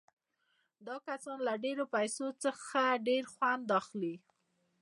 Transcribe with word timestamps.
دا 0.87 0.95
کسان 1.07 1.37
له 1.47 1.53
ډېرو 1.63 1.85
پیسو 1.95 2.25
څخه 2.43 2.81
ډېر 3.07 3.23
خوند 3.33 3.67
اخلي 3.79 4.15